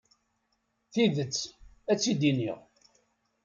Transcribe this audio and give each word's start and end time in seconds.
Tidet, 0.91 1.35
ad 1.91 1.97
tt-id-iniɣ. 1.97 2.59